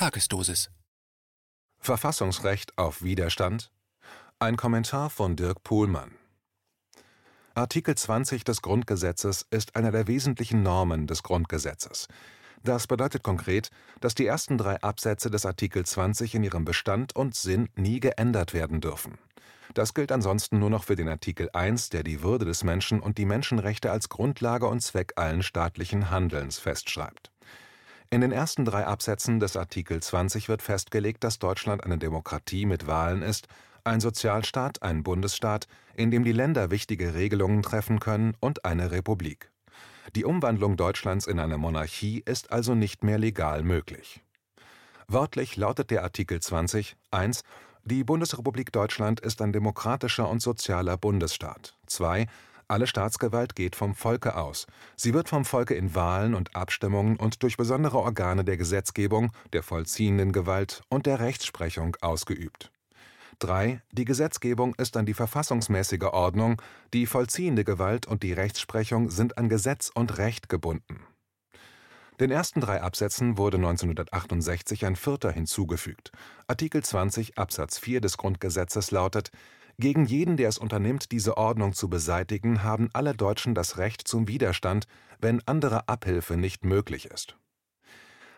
Tagesdosis. 0.00 0.70
Verfassungsrecht 1.78 2.78
auf 2.78 3.02
Widerstand? 3.02 3.70
Ein 4.38 4.56
Kommentar 4.56 5.10
von 5.10 5.36
Dirk 5.36 5.62
Pohlmann. 5.62 6.12
Artikel 7.52 7.94
20 7.94 8.42
des 8.42 8.62
Grundgesetzes 8.62 9.44
ist 9.50 9.76
einer 9.76 9.92
der 9.92 10.06
wesentlichen 10.06 10.62
Normen 10.62 11.06
des 11.06 11.22
Grundgesetzes. 11.22 12.08
Das 12.62 12.86
bedeutet 12.86 13.22
konkret, 13.22 13.68
dass 14.00 14.14
die 14.14 14.24
ersten 14.24 14.56
drei 14.56 14.80
Absätze 14.80 15.30
des 15.30 15.44
Artikel 15.44 15.84
20 15.84 16.34
in 16.34 16.44
ihrem 16.44 16.64
Bestand 16.64 17.14
und 17.14 17.34
Sinn 17.34 17.68
nie 17.76 18.00
geändert 18.00 18.54
werden 18.54 18.80
dürfen. 18.80 19.18
Das 19.74 19.92
gilt 19.92 20.12
ansonsten 20.12 20.58
nur 20.58 20.70
noch 20.70 20.84
für 20.84 20.96
den 20.96 21.10
Artikel 21.10 21.50
1, 21.52 21.90
der 21.90 22.04
die 22.04 22.22
Würde 22.22 22.46
des 22.46 22.64
Menschen 22.64 23.00
und 23.00 23.18
die 23.18 23.26
Menschenrechte 23.26 23.90
als 23.90 24.08
Grundlage 24.08 24.66
und 24.66 24.80
Zweck 24.80 25.12
allen 25.16 25.42
staatlichen 25.42 26.08
Handelns 26.08 26.58
festschreibt. 26.58 27.30
In 28.12 28.22
den 28.22 28.32
ersten 28.32 28.64
drei 28.64 28.86
Absätzen 28.86 29.38
des 29.38 29.56
Artikel 29.56 30.02
20 30.02 30.48
wird 30.48 30.62
festgelegt, 30.62 31.22
dass 31.22 31.38
Deutschland 31.38 31.84
eine 31.84 31.96
Demokratie 31.96 32.66
mit 32.66 32.88
Wahlen 32.88 33.22
ist, 33.22 33.46
ein 33.84 34.00
Sozialstaat, 34.00 34.82
ein 34.82 35.04
Bundesstaat, 35.04 35.68
in 35.94 36.10
dem 36.10 36.24
die 36.24 36.32
Länder 36.32 36.72
wichtige 36.72 37.14
Regelungen 37.14 37.62
treffen 37.62 38.00
können, 38.00 38.36
und 38.40 38.64
eine 38.64 38.90
Republik. 38.90 39.52
Die 40.16 40.24
Umwandlung 40.24 40.76
Deutschlands 40.76 41.28
in 41.28 41.38
eine 41.38 41.56
Monarchie 41.56 42.20
ist 42.26 42.50
also 42.50 42.74
nicht 42.74 43.04
mehr 43.04 43.18
legal 43.18 43.62
möglich. 43.62 44.24
Wörtlich 45.06 45.56
lautet 45.56 45.92
der 45.92 46.02
Artikel 46.02 46.40
20 46.40 46.96
1 47.12 47.42
die 47.84 48.04
Bundesrepublik 48.04 48.72
Deutschland 48.72 49.20
ist 49.20 49.40
ein 49.40 49.52
demokratischer 49.52 50.28
und 50.28 50.42
sozialer 50.42 50.98
Bundesstaat. 50.98 51.78
2. 51.86 52.26
Alle 52.70 52.86
Staatsgewalt 52.86 53.56
geht 53.56 53.74
vom 53.74 53.96
Volke 53.96 54.36
aus. 54.36 54.68
Sie 54.94 55.12
wird 55.12 55.28
vom 55.28 55.44
Volke 55.44 55.74
in 55.74 55.96
Wahlen 55.96 56.36
und 56.36 56.54
Abstimmungen 56.54 57.16
und 57.16 57.42
durch 57.42 57.56
besondere 57.56 57.98
Organe 57.98 58.44
der 58.44 58.56
Gesetzgebung, 58.56 59.32
der 59.52 59.64
vollziehenden 59.64 60.30
Gewalt 60.30 60.82
und 60.88 61.06
der 61.06 61.18
Rechtsprechung 61.18 61.96
ausgeübt. 62.00 62.70
3. 63.40 63.82
Die 63.90 64.04
Gesetzgebung 64.04 64.76
ist 64.76 64.96
an 64.96 65.04
die 65.04 65.14
verfassungsmäßige 65.14 66.12
Ordnung, 66.12 66.62
die 66.94 67.06
vollziehende 67.06 67.64
Gewalt 67.64 68.06
und 68.06 68.22
die 68.22 68.34
Rechtsprechung 68.34 69.10
sind 69.10 69.36
an 69.36 69.48
Gesetz 69.48 69.90
und 69.92 70.18
Recht 70.18 70.48
gebunden. 70.48 71.00
Den 72.20 72.30
ersten 72.30 72.60
drei 72.60 72.82
Absätzen 72.82 73.36
wurde 73.36 73.56
1968 73.56 74.86
ein 74.86 74.94
vierter 74.94 75.32
hinzugefügt. 75.32 76.12
Artikel 76.46 76.84
20 76.84 77.36
Absatz 77.36 77.78
4 77.78 78.00
des 78.00 78.16
Grundgesetzes 78.16 78.92
lautet: 78.92 79.32
Gegen 79.80 80.04
jeden, 80.04 80.36
der 80.36 80.50
es 80.50 80.58
unternimmt, 80.58 81.10
diese 81.10 81.38
Ordnung 81.38 81.72
zu 81.72 81.88
beseitigen, 81.88 82.62
haben 82.62 82.90
alle 82.92 83.14
Deutschen 83.14 83.54
das 83.54 83.78
Recht 83.78 84.06
zum 84.06 84.28
Widerstand, 84.28 84.86
wenn 85.20 85.40
andere 85.46 85.88
Abhilfe 85.88 86.36
nicht 86.36 86.64
möglich 86.64 87.06
ist. 87.06 87.36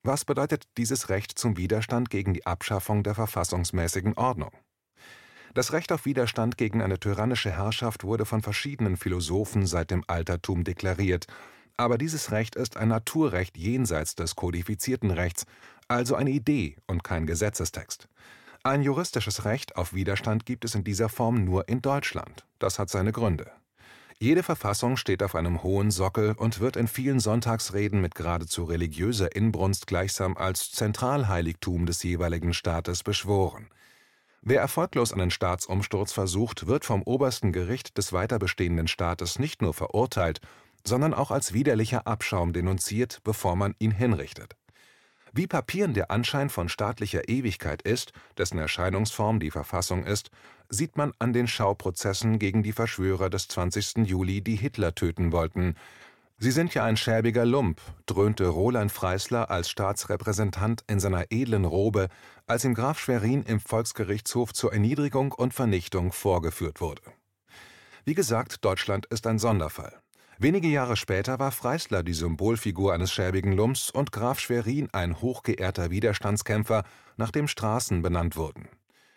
Was 0.05 0.25
bedeutet 0.25 0.65
dieses 0.79 1.09
Recht 1.09 1.37
zum 1.37 1.57
Widerstand 1.57 2.11
gegen 2.11 2.33
die 2.33 2.47
Abschaffung 2.47 3.03
der 3.03 3.15
verfassungsmäßigen 3.15 4.17
Ordnung? 4.17 4.53
Das 5.53 5.73
Recht 5.73 5.91
auf 5.91 6.07
Widerstand 6.07 6.57
gegen 6.57 6.81
eine 6.81 6.99
tyrannische 6.99 7.51
Herrschaft 7.51 8.05
wurde 8.05 8.25
von 8.25 8.41
verschiedenen 8.41 8.97
Philosophen 8.97 9.67
seit 9.67 9.91
dem 9.91 10.05
Altertum 10.07 10.65
deklariert 10.65 11.27
aber 11.77 11.99
dieses 11.99 12.31
Recht 12.31 12.55
ist 12.57 12.77
ein 12.77 12.89
Naturrecht 12.89 13.57
jenseits 13.57 14.15
des 14.15 14.37
kodifizierten 14.37 15.11
Rechts, 15.11 15.47
also 15.89 16.15
eine 16.15 16.31
Idee 16.31 16.77
und 16.87 17.03
kein 17.05 17.27
Gesetzestext. 17.27 18.09
Ein 18.65 18.83
juristisches 18.83 19.45
Recht 19.45 19.75
auf 19.75 19.93
Widerstand 19.93 20.47
gibt 20.47 20.65
es 20.65 20.77
in 20.77 20.85
dieser 20.85 21.09
Form 21.09 21.45
nur 21.45 21.69
in 21.69 21.83
Deutschland. 21.83 22.47
Das 22.61 22.79
hat 22.79 22.91
seine 22.91 23.11
Gründe. 23.11 23.51
Jede 24.21 24.45
Verfassung 24.45 24.97
steht 24.97 25.25
auf 25.25 25.35
einem 25.35 25.65
hohen 25.65 25.91
Sockel 25.91 26.35
und 26.37 26.61
wird 26.61 26.77
in 26.77 26.87
vielen 26.87 27.19
Sonntagsreden 27.19 28.01
mit 28.01 28.15
geradezu 28.15 28.63
religiöser 28.63 29.35
Inbrunst 29.35 29.89
gleichsam 29.89 30.37
als 30.37 30.71
Zentralheiligtum 30.71 31.87
des 31.87 32.05
jeweiligen 32.05 32.55
Staates 32.55 33.03
beschworen. 33.03 33.69
Wer 34.43 34.61
erfolglos 34.61 35.13
einen 35.13 35.33
Staatsumsturz 35.33 36.13
versucht, 36.13 36.69
wird 36.69 36.85
vom 36.85 37.03
obersten 37.03 37.51
Gericht 37.51 37.99
des 37.99 38.13
weiter 38.13 38.39
bestehenden 38.39 38.87
Staates 38.87 39.41
nicht 39.41 39.61
nur 39.61 39.75
verurteilt, 39.75 40.41
sondern 40.87 41.15
auch 41.15 41.33
als 41.33 41.53
widerlicher 41.53 42.07
Abschaum 42.07 42.53
denunziert, 42.53 43.19
bevor 43.25 43.57
man 43.57 43.75
ihn 43.81 43.91
hinrichtet. 43.91 44.55
Wie 45.35 45.47
papierend 45.47 45.97
der 45.97 46.11
Anschein 46.11 46.51
von 46.51 46.69
staatlicher 46.69 47.27
Ewigkeit 47.27 47.81
ist, 47.81 48.13
dessen 48.37 48.59
Erscheinungsform 48.59 49.41
die 49.41 49.51
Verfassung 49.51 50.05
ist, 50.05 50.31
sieht 50.69 50.99
man 50.99 51.13
an 51.19 51.33
den 51.33 51.49
Schauprozessen 51.49 52.39
gegen 52.39 52.63
die 52.63 52.73
Verschwörer 52.73 53.31
des 53.31 53.49
20. 53.49 54.07
Juli, 54.07 54.43
die 54.43 54.57
Hitler 54.57 54.95
töten 54.95 55.33
wollten. 55.33 55.75
Sie 56.37 56.51
sind 56.51 56.75
ja 56.75 56.85
ein 56.85 56.99
schäbiger 56.99 57.47
Lump, 57.47 57.81
dröhnte 58.05 58.47
Roland 58.47 58.93
Freisler 58.93 59.51
als 59.51 59.71
Staatsrepräsentant 59.71 60.85
in 60.87 61.01
seiner 61.01 61.31
edlen 61.31 61.65
Robe, 61.65 62.09
als 62.47 62.65
ihm 62.67 62.75
Graf 62.75 62.99
Schwerin 62.99 63.43
im 63.43 63.59
Volksgerichtshof 63.59 64.53
zur 64.53 64.75
Erniedrigung 64.75 65.33
und 65.33 65.55
Vernichtung 65.55 66.13
vorgeführt 66.13 66.83
wurde. 66.83 67.03
Wie 68.05 68.15
gesagt, 68.15 68.67
Deutschland 68.67 69.07
ist 69.07 69.27
ein 69.27 69.39
Sonderfall. 69.39 70.02
Wenige 70.39 70.69
Jahre 70.69 70.97
später 70.97 71.39
war 71.39 71.53
Freisler 71.53 72.03
die 72.03 72.15
Symbolfigur 72.15 72.93
eines 72.95 73.13
schäbigen 73.13 73.53
Lumps 73.53 73.91
und 73.91 74.13
Graf 74.13 74.41
Schwerin 74.41 74.89
ein 74.93 75.21
hochgeehrter 75.21 75.91
Widerstandskämpfer, 75.91 76.85
nach 77.17 77.31
dem 77.31 77.47
Straßen 77.47 78.03
benannt 78.03 78.37
wurden. 78.37 78.69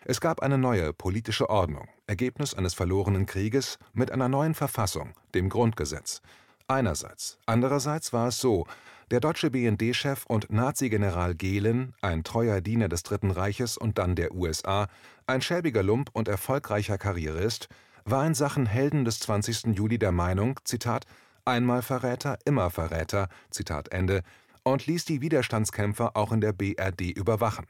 Es 0.04 0.22
gab 0.22 0.42
eine 0.42 0.60
neue 0.60 0.94
politische 0.94 1.50
Ordnung, 1.50 1.88
Ergebnis 2.06 2.54
eines 2.54 2.76
verlorenen 2.76 3.26
Krieges, 3.26 3.80
mit 3.94 4.12
einer 4.12 4.30
neuen 4.30 4.54
Verfassung, 4.54 5.14
dem 5.34 5.50
Grundgesetz. 5.50 6.22
Einerseits. 6.68 7.40
Andererseits 7.48 8.14
war 8.14 8.28
es 8.28 8.40
so, 8.40 8.68
der 9.12 9.20
deutsche 9.20 9.52
BND-Chef 9.52 10.26
und 10.28 10.52
Nazi-General 10.52 11.36
Gehlen, 11.36 11.94
ein 12.02 12.24
treuer 12.24 12.62
Diener 12.62 12.90
des 12.90 13.04
Dritten 13.04 13.32
Reiches 13.32 13.78
und 13.78 13.98
dann 13.98 14.16
der 14.16 14.34
USA, 14.34 14.88
ein 15.28 15.42
schäbiger 15.42 15.84
Lump 15.84 16.10
und 16.14 16.28
erfolgreicher 16.28 16.98
Karrierist, 16.98 17.68
war 18.06 18.26
in 18.26 18.36
Sachen 18.36 18.68
Helden 18.68 19.04
des 19.04 19.20
20. 19.20 19.76
Juli 19.76 19.98
der 19.98 20.12
Meinung, 20.12 20.60
Zitat, 20.64 21.06
einmal 21.44 21.82
Verräter, 21.82 22.38
immer 22.46 22.70
Verräter, 22.70 23.30
Zitat 23.50 23.90
Ende, 23.90 24.22
und 24.64 24.86
ließ 24.86 25.06
die 25.06 25.22
Widerstandskämpfer 25.22 26.16
auch 26.16 26.32
in 26.32 26.40
der 26.40 26.54
BRD 26.54 27.12
überwachen. 27.12 27.66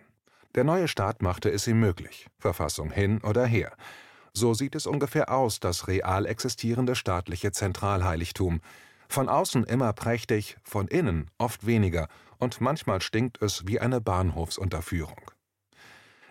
Der 0.53 0.65
neue 0.65 0.87
Staat 0.87 1.21
machte 1.21 1.49
es 1.49 1.67
ihm 1.67 1.79
möglich, 1.79 2.27
Verfassung 2.37 2.91
hin 2.91 3.21
oder 3.21 3.45
her. 3.45 3.75
So 4.33 4.53
sieht 4.53 4.75
es 4.75 4.87
ungefähr 4.87 5.31
aus, 5.31 5.61
das 5.61 5.87
real 5.87 6.25
existierende 6.25 6.95
staatliche 6.95 7.51
Zentralheiligtum. 7.51 8.59
Von 9.07 9.29
außen 9.29 9.63
immer 9.63 9.93
prächtig, 9.93 10.57
von 10.63 10.89
innen 10.89 11.31
oft 11.37 11.65
weniger, 11.65 12.09
und 12.37 12.59
manchmal 12.59 13.01
stinkt 13.01 13.41
es 13.41 13.65
wie 13.67 13.79
eine 13.79 14.01
Bahnhofsunterführung. 14.01 15.31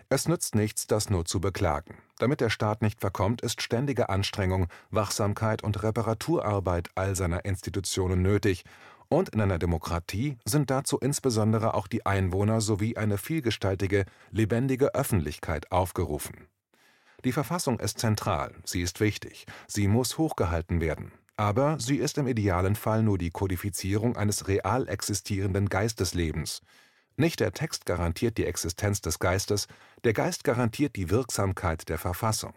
Es 0.09 0.27
nützt 0.27 0.55
nichts, 0.55 0.85
das 0.87 1.09
nur 1.09 1.25
zu 1.25 1.39
beklagen. 1.39 1.97
Damit 2.19 2.39
der 2.39 2.49
Staat 2.49 2.81
nicht 2.81 3.01
verkommt, 3.01 3.41
ist 3.41 3.61
ständige 3.61 4.09
Anstrengung, 4.09 4.67
Wachsamkeit 4.91 5.63
und 5.63 5.81
Reparaturarbeit 5.81 6.89
all 6.95 7.15
seiner 7.15 7.43
Institutionen 7.45 8.21
nötig, 8.21 8.63
und 9.07 9.29
in 9.29 9.41
einer 9.41 9.59
Demokratie 9.59 10.37
sind 10.45 10.69
dazu 10.71 10.97
insbesondere 10.97 11.75
auch 11.75 11.87
die 11.87 12.05
Einwohner 12.05 12.61
sowie 12.61 12.97
eine 12.97 13.17
vielgestaltige, 13.17 14.05
lebendige 14.31 14.95
Öffentlichkeit 14.95 15.71
aufgerufen. 15.71 16.47
Die 17.23 17.31
Verfassung 17.31 17.79
ist 17.79 17.99
zentral, 17.99 18.55
sie 18.65 18.81
ist 18.81 18.99
wichtig, 18.99 19.45
sie 19.67 19.87
muss 19.87 20.17
hochgehalten 20.17 20.81
werden, 20.81 21.11
aber 21.37 21.79
sie 21.79 21.97
ist 21.97 22.17
im 22.17 22.27
idealen 22.27 22.75
Fall 22.75 23.03
nur 23.03 23.17
die 23.17 23.31
Kodifizierung 23.31 24.15
eines 24.15 24.47
real 24.47 24.87
existierenden 24.87 25.69
Geisteslebens, 25.69 26.61
nicht 27.17 27.39
der 27.39 27.53
Text 27.53 27.85
garantiert 27.85 28.37
die 28.37 28.45
Existenz 28.45 29.01
des 29.01 29.19
Geistes, 29.19 29.67
der 30.03 30.13
Geist 30.13 30.43
garantiert 30.43 30.95
die 30.95 31.09
Wirksamkeit 31.09 31.87
der 31.89 31.97
Verfassung. 31.97 32.53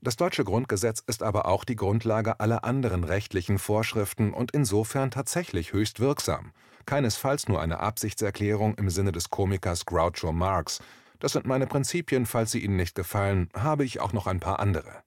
Das 0.00 0.16
deutsche 0.16 0.44
Grundgesetz 0.44 1.02
ist 1.04 1.24
aber 1.24 1.46
auch 1.46 1.64
die 1.64 1.74
Grundlage 1.74 2.38
aller 2.38 2.62
anderen 2.62 3.02
rechtlichen 3.02 3.58
Vorschriften 3.58 4.32
und 4.32 4.52
insofern 4.52 5.10
tatsächlich 5.10 5.72
höchst 5.72 5.98
wirksam, 5.98 6.52
keinesfalls 6.86 7.48
nur 7.48 7.60
eine 7.60 7.80
Absichtserklärung 7.80 8.74
im 8.74 8.90
Sinne 8.90 9.10
des 9.10 9.30
Komikers 9.30 9.86
Groucho 9.86 10.32
Marx. 10.32 10.80
Das 11.18 11.32
sind 11.32 11.46
meine 11.46 11.66
Prinzipien, 11.66 12.26
falls 12.26 12.52
sie 12.52 12.60
Ihnen 12.60 12.76
nicht 12.76 12.94
gefallen, 12.94 13.48
habe 13.54 13.84
ich 13.84 13.98
auch 13.98 14.12
noch 14.12 14.28
ein 14.28 14.38
paar 14.38 14.60
andere. 14.60 15.02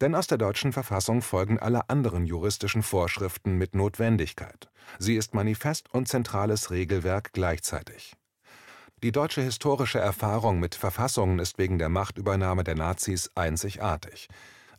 Denn 0.00 0.14
aus 0.14 0.28
der 0.28 0.38
deutschen 0.38 0.72
Verfassung 0.72 1.22
folgen 1.22 1.58
alle 1.58 1.88
anderen 1.90 2.24
juristischen 2.24 2.82
Vorschriften 2.82 3.56
mit 3.56 3.74
Notwendigkeit. 3.74 4.70
Sie 4.98 5.16
ist 5.16 5.34
Manifest 5.34 5.92
und 5.92 6.06
zentrales 6.06 6.70
Regelwerk 6.70 7.32
gleichzeitig. 7.32 8.14
Die 9.02 9.12
deutsche 9.12 9.42
historische 9.42 9.98
Erfahrung 9.98 10.60
mit 10.60 10.74
Verfassungen 10.74 11.38
ist 11.38 11.58
wegen 11.58 11.78
der 11.78 11.88
Machtübernahme 11.88 12.64
der 12.64 12.76
Nazis 12.76 13.30
einzigartig. 13.34 14.28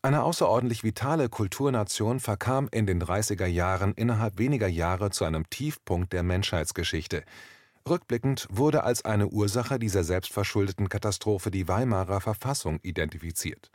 Eine 0.02 0.24
außerordentlich 0.24 0.84
vitale 0.86 1.28
Kulturnation 1.28 2.22
verkam 2.22 2.70
in 2.72 2.86
den 2.86 3.04
30er 3.04 3.46
Jahren 3.46 3.94
innerhalb 3.94 4.38
weniger 4.38 4.68
Jahre 4.68 5.10
zu 5.10 5.26
einem 5.26 5.50
Tiefpunkt 5.50 6.14
der 6.14 6.24
Menschheitsgeschichte. 6.24 7.24
Rückblickend 7.88 8.48
wurde 8.50 8.84
als 8.84 9.04
eine 9.04 9.28
Ursache 9.28 9.80
dieser 9.80 10.06
selbstverschuldeten 10.06 10.88
Katastrophe 10.88 11.52
die 11.52 11.68
Weimarer 11.68 12.22
Verfassung 12.22 12.80
identifiziert. 12.82 13.72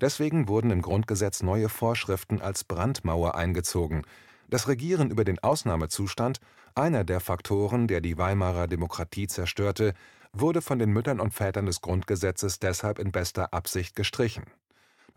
Deswegen 0.00 0.48
wurden 0.48 0.70
im 0.70 0.82
Grundgesetz 0.82 1.42
neue 1.42 1.68
Vorschriften 1.68 2.40
als 2.40 2.64
Brandmauer 2.64 3.34
eingezogen. 3.34 4.02
Das 4.48 4.66
Regieren 4.66 5.10
über 5.10 5.24
den 5.24 5.38
Ausnahmezustand, 5.38 6.40
einer 6.74 7.04
der 7.04 7.20
Faktoren, 7.20 7.86
der 7.86 8.00
die 8.00 8.16
Weimarer 8.16 8.66
Demokratie 8.66 9.26
zerstörte, 9.26 9.94
wurde 10.32 10.62
von 10.62 10.78
den 10.78 10.90
Müttern 10.90 11.20
und 11.20 11.34
Vätern 11.34 11.66
des 11.66 11.80
Grundgesetzes 11.80 12.58
deshalb 12.58 12.98
in 12.98 13.12
bester 13.12 13.52
Absicht 13.52 13.94
gestrichen. 13.94 14.44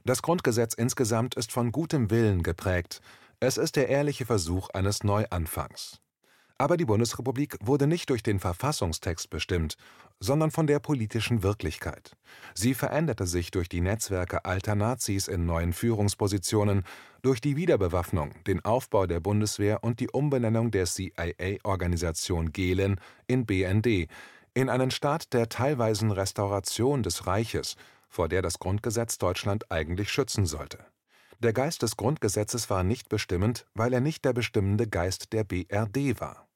Das 0.06 0.22
Grundgesetz 0.22 0.74
insgesamt 0.74 1.36
ist 1.36 1.52
von 1.52 1.72
gutem 1.72 2.10
Willen 2.10 2.44
geprägt, 2.44 3.02
es 3.40 3.58
ist 3.58 3.76
der 3.76 3.90
ehrliche 3.90 4.26
Versuch 4.26 4.70
eines 4.70 5.04
Neuanfangs. 5.04 6.00
Aber 6.58 6.78
die 6.78 6.86
Bundesrepublik 6.86 7.58
wurde 7.62 7.88
nicht 7.88 8.10
durch 8.10 8.24
den 8.24 8.40
Verfassungstext 8.40 9.30
bestimmt, 9.30 9.76
sondern 10.24 10.52
von 10.52 10.68
der 10.68 10.80
politischen 10.80 11.44
Wirklichkeit. 11.44 12.16
Sie 12.54 12.74
veränderte 12.74 13.28
sich 13.28 13.52
durch 13.52 13.68
die 13.68 13.82
Netzwerke 13.82 14.46
alter 14.46 14.74
Nazis 14.74 15.28
in 15.28 15.46
neuen 15.46 15.74
Führungspositionen, 15.74 16.84
durch 17.22 17.42
die 17.42 17.58
Wiederbewaffnung, 17.58 18.32
den 18.48 18.64
Aufbau 18.64 19.06
der 19.06 19.20
Bundeswehr 19.20 19.84
und 19.84 20.00
die 20.00 20.10
Umbenennung 20.10 20.72
der 20.72 20.86
CIA-Organisation 20.86 22.54
Gehlen 22.54 23.02
in 23.28 23.46
BND, 23.46 24.08
in 24.54 24.70
einen 24.70 24.92
Staat 24.92 25.34
der 25.34 25.50
teilweisen 25.50 26.12
Restauration 26.12 27.04
des 27.04 27.28
Reiches, 27.28 27.76
vor 28.08 28.30
der 28.30 28.42
das 28.42 28.60
Grundgesetz 28.60 29.18
Deutschland 29.18 29.72
eigentlich 29.72 30.10
schützen 30.10 30.46
sollte. 30.46 30.86
Der 31.40 31.52
Geist 31.52 31.82
des 31.82 31.98
Grundgesetzes 31.98 32.70
war 32.70 32.86
nicht 32.86 33.10
bestimmend, 33.10 33.66
weil 33.74 33.92
er 33.92 34.00
nicht 34.00 34.24
der 34.24 34.32
bestimmende 34.32 34.88
Geist 34.88 35.34
der 35.34 35.44
BRD 35.44 36.22
war. 36.22 36.48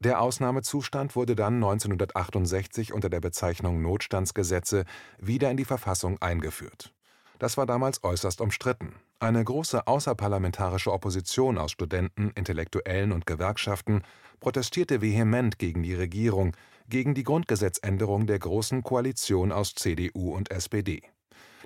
Der 0.00 0.20
Ausnahmezustand 0.20 1.16
wurde 1.16 1.34
dann 1.34 1.54
1968 1.54 2.92
unter 2.92 3.08
der 3.08 3.20
Bezeichnung 3.20 3.82
Notstandsgesetze 3.82 4.84
wieder 5.18 5.50
in 5.50 5.56
die 5.56 5.64
Verfassung 5.64 6.18
eingeführt. 6.22 6.92
Das 7.40 7.56
war 7.56 7.66
damals 7.66 8.02
äußerst 8.04 8.40
umstritten. 8.40 8.94
Eine 9.20 9.42
große 9.42 9.86
außerparlamentarische 9.86 10.92
Opposition 10.92 11.58
aus 11.58 11.72
Studenten, 11.72 12.30
Intellektuellen 12.36 13.10
und 13.10 13.26
Gewerkschaften 13.26 14.02
protestierte 14.38 15.00
vehement 15.02 15.58
gegen 15.58 15.82
die 15.82 15.94
Regierung, 15.94 16.56
gegen 16.88 17.14
die 17.14 17.24
Grundgesetzänderung 17.24 18.26
der 18.26 18.38
Großen 18.38 18.82
Koalition 18.82 19.50
aus 19.50 19.74
CDU 19.74 20.34
und 20.34 20.50
SPD. 20.52 21.02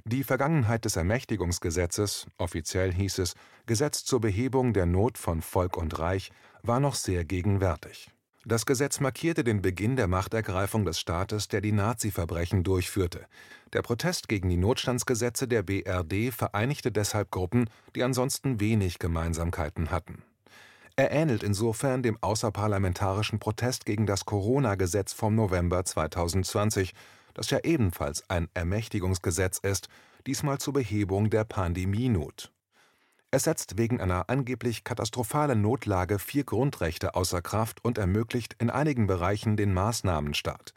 Die 0.05 0.25
Vergangenheit 0.25 0.85
des 0.85 0.97
Ermächtigungsgesetzes, 0.97 2.27
offiziell 2.39 2.93
hieß 2.93 3.19
es 3.19 3.35
Gesetz 3.67 4.05
zur 4.05 4.21
Behebung 4.21 4.73
der 4.73 4.87
Not 4.87 5.19
von 5.19 5.43
Volk 5.43 5.77
und 5.77 5.99
Reich, 5.99 6.33
war 6.63 6.81
noch 6.81 6.95
sehr 6.95 7.25
gegenwärtig. 7.25 8.11
Das 8.45 8.67
Gesetz 8.67 8.99
markierte 8.99 9.45
den 9.45 9.63
Beginn 9.63 9.95
der 9.95 10.09
Machtergreifung 10.09 10.85
des 10.85 10.99
Staates, 10.99 11.47
der 11.47 11.61
die 11.61 11.71
Nazi-Verbrechen 11.71 12.65
durchführte. 12.65 13.27
Der 13.73 13.83
Protest 13.83 14.29
gegen 14.29 14.49
die 14.49 14.57
Notstandsgesetze 14.57 15.47
der 15.47 15.63
BRD 15.63 16.35
vereinigte 16.35 16.91
deshalb 16.91 17.31
Gruppen, 17.31 17.71
die 17.95 18.03
ansonsten 18.03 18.59
wenig 18.59 18.99
Gemeinsamkeiten 18.99 19.93
hatten. 19.93 20.25
Er 20.97 21.13
ähnelt 21.13 21.45
insofern 21.45 22.03
dem 22.03 22.19
außerparlamentarischen 22.21 23.39
Protest 23.39 23.87
gegen 23.87 24.07
das 24.07 24.25
Corona-Gesetz 24.25 25.13
vom 25.13 25.37
November 25.37 25.85
2020, 25.85 26.95
das 27.35 27.49
ja 27.51 27.61
ebenfalls 27.63 28.29
ein 28.29 28.49
Ermächtigungsgesetz 28.55 29.59
ist, 29.59 29.89
diesmal 30.27 30.59
zur 30.59 30.75
Behebung 30.75 31.31
der 31.31 31.45
Pandemienot. 31.45 32.53
Es 33.35 33.45
setzt 33.45 33.79
wegen 33.79 33.99
einer 33.99 34.29
angeblich 34.29 34.85
katastrophalen 34.85 35.63
Notlage 35.63 36.19
vier 36.19 36.45
Grundrechte 36.45 37.15
außer 37.15 37.41
Kraft 37.41 37.83
und 37.83 37.97
ermöglicht 37.97 38.57
in 38.59 38.69
einigen 38.69 39.07
Bereichen 39.07 39.57
den 39.57 39.73
Maßnahmenstaat. 39.73 40.75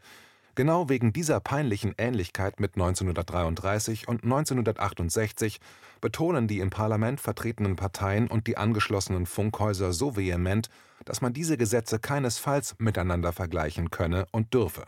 Genau 0.55 0.87
wegen 0.87 1.11
dieser 1.11 1.41
peinlichen 1.41 1.95
Ähnlichkeit 1.97 2.61
mit 2.61 2.75
1933 2.75 4.07
und 4.07 4.23
1968 4.23 5.59
betonen 5.99 6.47
die 6.47 6.59
im 6.59 6.69
Parlament 6.69 7.19
vertretenen 7.19 7.75
Parteien 7.75 8.27
und 8.27 8.47
die 8.47 8.55
angeschlossenen 8.55 9.25
Funkhäuser 9.25 9.91
so 9.91 10.15
vehement, 10.15 10.69
dass 11.03 11.19
man 11.19 11.33
diese 11.33 11.57
Gesetze 11.57 11.99
keinesfalls 11.99 12.77
miteinander 12.79 13.33
vergleichen 13.33 13.91
könne 13.91 14.27
und 14.31 14.53
dürfe 14.53 14.85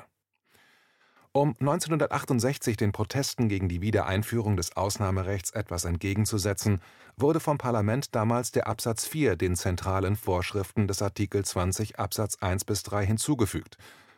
um 1.37 1.55
1968 1.59 2.77
den 2.77 2.91
Protesten 2.91 3.47
gegen 3.47 3.69
die 3.69 3.81
Wiedereinführung 3.81 4.57
des 4.57 4.75
Ausnahmerechts 4.75 5.51
etwas 5.51 5.85
entgegenzusetzen, 5.85 6.81
wurde 7.15 7.39
vom 7.39 7.59
Parlament 7.59 8.15
damals 8.15 8.51
der 8.51 8.67
Absatz 8.67 9.05
4 9.05 9.35
den 9.35 9.55
zentralen 9.55 10.15
Vorschriften 10.15 10.87
des 10.87 11.01
Artikel 11.01 11.45
20 11.45 11.99
Absatz 11.99 12.37
1 12.41 12.65
bis 12.65 12.81
3 12.83 13.05
hinzugefügt, 13.05 13.77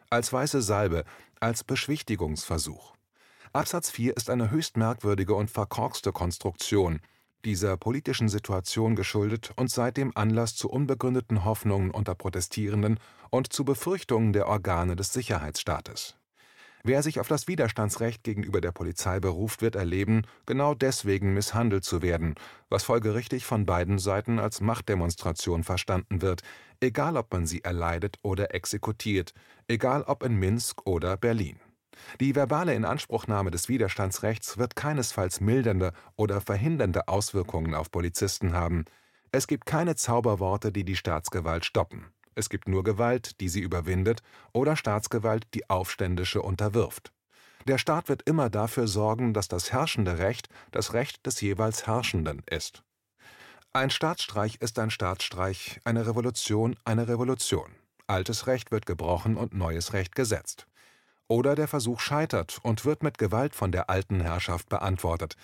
als 0.10 0.32
weiße 0.32 0.62
Salbe, 0.62 1.04
als 1.42 1.66
Beschwichtigungsversuch. 1.66 2.94
Absatz 3.52 3.92
4 3.92 4.16
ist 4.16 4.30
eine 4.30 4.50
höchst 4.50 4.78
merkwürdige 4.78 5.36
und 5.36 5.52
verkorkste 5.52 6.14
Konstruktion, 6.14 7.02
dieser 7.44 7.76
politischen 7.76 8.30
Situation 8.30 8.96
geschuldet 8.96 9.52
und 9.58 9.70
seitdem 9.70 10.14
Anlass 10.16 10.56
zu 10.56 10.70
unbegründeten 10.70 11.44
Hoffnungen 11.44 11.92
unter 11.92 12.16
Protestierenden 12.16 12.98
und 13.30 13.52
zu 13.52 13.66
Befürchtungen 13.66 14.32
der 14.32 14.48
Organe 14.48 14.96
des 14.96 15.12
Sicherheitsstaates 15.12 16.20
Wer 16.84 17.04
sich 17.04 17.20
auf 17.20 17.28
das 17.28 17.48
Widerstandsrecht 17.48 18.24
gegenüber 18.24 18.62
der 18.62 18.72
Polizei 18.72 19.20
beruft, 19.20 19.62
wird 19.62 19.76
erleben, 19.76 20.24
genau 20.46 20.74
deswegen 20.74 21.34
misshandelt 21.34 21.84
zu 21.84 22.02
werden, 22.02 22.36
was 22.70 22.84
folgerichtig 22.84 23.46
von 23.46 23.66
beiden 23.66 24.00
Seiten 24.00 24.40
als 24.40 24.62
Machtdemonstration 24.62 25.64
verstanden 25.64 26.22
wird, 26.22 26.42
egal 26.80 27.18
ob 27.18 27.34
man 27.34 27.46
sie 27.46 27.64
erleidet 27.64 28.18
oder 28.22 28.56
exekutiert, 28.56 29.34
egal 29.68 30.04
ob 30.04 30.24
in 30.24 30.36
Minsk 30.36 30.88
oder 30.88 31.18
Berlin. 31.18 31.60
Die 32.22 32.34
verbale 32.34 32.74
Inanspruchnahme 32.74 33.52
des 33.52 33.68
Widerstandsrechts 33.68 34.58
wird 34.58 34.78
keinesfalls 34.78 35.42
mildernde 35.42 35.92
oder 36.16 36.40
verhindernde 36.40 37.10
Auswirkungen 37.10 37.76
auf 37.76 37.92
Polizisten 37.92 38.54
haben. 38.54 38.86
Es 39.34 39.48
gibt 39.48 39.66
keine 39.66 39.96
Zauberworte, 39.96 40.72
die 40.72 40.86
die 40.86 40.96
Staatsgewalt 40.96 41.66
stoppen 41.66 42.06
es 42.40 42.50
gibt 42.50 42.68
nur 42.68 42.84
Gewalt, 42.84 43.40
die 43.42 43.50
sie 43.50 43.60
überwindet, 43.60 44.24
oder 44.54 44.76
Staatsgewalt, 44.76 45.46
die 45.54 45.70
Aufständische 45.70 46.42
unterwirft. 46.42 47.12
Der 47.68 47.78
Staat 47.78 48.10
wird 48.10 48.24
immer 48.24 48.50
dafür 48.50 48.88
sorgen, 48.88 49.34
dass 49.34 49.48
das 49.48 49.72
herrschende 49.72 50.18
Recht 50.18 50.48
das 50.72 50.94
Recht 50.94 51.26
des 51.26 51.42
jeweils 51.42 51.86
Herrschenden 51.86 52.42
ist. 52.50 52.84
Ein 53.74 53.92
Staatsstreich 53.92 54.56
ist 54.62 54.80
ein 54.80 54.90
Staatsstreich, 54.90 55.80
eine 55.84 56.08
Revolution 56.08 56.76
eine 56.86 57.08
Revolution. 57.08 57.76
Altes 58.08 58.48
Recht 58.48 58.72
wird 58.72 58.88
gebrochen 58.88 59.38
und 59.38 59.54
neues 59.54 59.94
Recht 59.94 60.16
gesetzt. 60.16 60.66
Oder 61.28 61.54
der 61.54 61.68
Versuch 61.68 62.00
scheitert 62.00 62.60
und 62.64 62.86
wird 62.86 63.04
mit 63.04 63.20
Gewalt 63.20 63.54
von 63.54 63.72
der 63.72 63.90
alten 63.90 64.22
Herrschaft 64.22 64.70
beantwortet, 64.70 65.36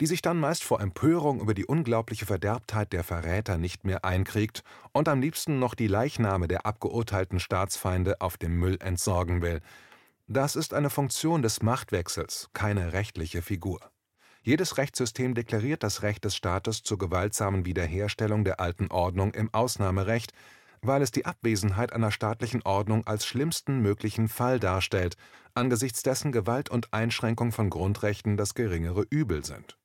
die 0.00 0.06
sich 0.06 0.22
dann 0.22 0.38
meist 0.38 0.64
vor 0.64 0.80
Empörung 0.80 1.40
über 1.40 1.52
die 1.52 1.66
unglaubliche 1.66 2.24
Verderbtheit 2.24 2.92
der 2.94 3.04
Verräter 3.04 3.58
nicht 3.58 3.84
mehr 3.84 4.02
einkriegt 4.04 4.64
und 4.92 5.08
am 5.08 5.20
liebsten 5.20 5.58
noch 5.58 5.74
die 5.74 5.88
Leichname 5.88 6.48
der 6.48 6.64
abgeurteilten 6.64 7.38
Staatsfeinde 7.38 8.22
auf 8.22 8.38
dem 8.38 8.58
Müll 8.58 8.78
entsorgen 8.80 9.42
will. 9.42 9.60
Das 10.26 10.56
ist 10.56 10.72
eine 10.72 10.88
Funktion 10.88 11.42
des 11.42 11.62
Machtwechsels, 11.62 12.48
keine 12.54 12.94
rechtliche 12.94 13.42
Figur. 13.42 13.80
Jedes 14.42 14.78
Rechtssystem 14.78 15.34
deklariert 15.34 15.82
das 15.82 16.00
Recht 16.02 16.24
des 16.24 16.34
Staates 16.34 16.82
zur 16.82 16.96
gewaltsamen 16.96 17.66
Wiederherstellung 17.66 18.42
der 18.42 18.58
alten 18.58 18.86
Ordnung 18.90 19.34
im 19.34 19.52
Ausnahmerecht, 19.52 20.32
weil 20.80 21.02
es 21.02 21.10
die 21.10 21.26
Abwesenheit 21.26 21.92
einer 21.92 22.10
staatlichen 22.10 22.62
Ordnung 22.62 23.06
als 23.06 23.26
schlimmsten 23.26 23.80
möglichen 23.82 24.28
Fall 24.28 24.58
darstellt, 24.58 25.16
angesichts 25.52 26.02
dessen 26.02 26.32
Gewalt 26.32 26.70
und 26.70 26.94
Einschränkung 26.94 27.52
von 27.52 27.68
Grundrechten 27.68 28.38
das 28.38 28.54
geringere 28.54 29.04
Übel 29.10 29.44
sind 29.44 29.76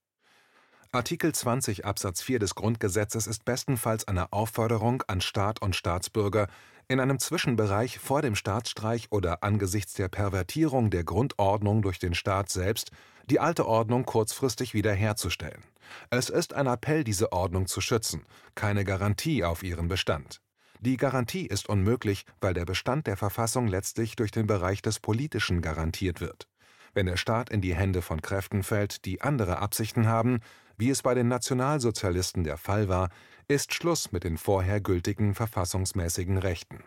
Artikel 0.96 1.36
20 1.36 1.84
Absatz 1.84 2.22
4 2.22 2.40
des 2.40 2.56
Grundgesetzes 2.56 3.28
ist 3.28 3.44
bestenfalls 3.44 4.08
eine 4.08 4.32
Aufforderung 4.32 5.04
an 5.08 5.20
Staat 5.20 5.62
und 5.62 5.76
Staatsbürger, 5.76 6.48
in 6.88 7.02
einem 7.02 7.20
Zwischenbereich 7.20 8.00
vor 8.00 8.22
dem 8.22 8.34
Staatsstreich 8.34 9.08
oder 9.10 9.44
angesichts 9.44 9.94
der 9.96 10.08
Pervertierung 10.08 10.92
der 10.92 11.04
Grundordnung 11.04 11.82
durch 11.82 12.00
den 12.00 12.14
Staat 12.14 12.50
selbst 12.50 12.92
die 13.30 13.42
alte 13.42 13.68
Ordnung 13.68 14.06
kurzfristig 14.06 14.74
wiederherzustellen. 14.74 15.66
Es 16.12 16.30
ist 16.30 16.54
ein 16.54 16.66
Appell, 16.66 17.04
diese 17.04 17.34
Ordnung 17.34 17.68
zu 17.68 17.82
schützen, 17.82 18.26
keine 18.56 18.86
Garantie 18.86 19.44
auf 19.44 19.64
ihren 19.64 19.90
Bestand. 19.90 20.40
Die 20.80 20.96
Garantie 20.96 21.46
ist 21.46 21.68
unmöglich, 21.68 22.26
weil 22.40 22.54
der 22.54 22.64
Bestand 22.64 23.06
der 23.08 23.18
Verfassung 23.18 23.68
letztlich 23.68 24.16
durch 24.16 24.32
den 24.32 24.48
Bereich 24.48 24.82
des 24.82 25.02
Politischen 25.02 25.62
garantiert 25.62 26.22
wird. 26.22 26.48
Wenn 26.94 27.08
der 27.08 27.18
Staat 27.18 27.50
in 27.50 27.60
die 27.60 27.76
Hände 27.76 28.02
von 28.02 28.22
Kräften 28.22 28.64
fällt, 28.64 29.04
die 29.04 29.22
andere 29.22 29.60
Absichten 29.60 30.08
haben, 30.08 30.40
wie 30.78 30.90
es 30.90 31.02
bei 31.02 31.14
den 31.14 31.28
Nationalsozialisten 31.28 32.44
der 32.44 32.58
Fall 32.58 32.88
war, 32.90 33.10
ist 33.48 33.74
Schluss 33.74 34.12
mit 34.12 34.24
den 34.24 34.38
vorher 34.38 34.82
gültigen 34.82 35.36
verfassungsmäßigen 35.36 36.38
Rechten. 36.38 36.84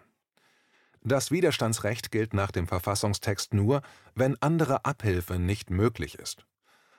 Das 1.03 1.31
Widerstandsrecht 1.31 2.11
gilt 2.11 2.35
nach 2.35 2.51
dem 2.51 2.67
Verfassungstext 2.67 3.55
nur, 3.55 3.83
wenn 4.15 4.37
andere 4.43 4.85
Abhilfe 4.85 5.39
nicht 5.39 5.71
möglich 5.71 6.17
ist. 6.19 6.45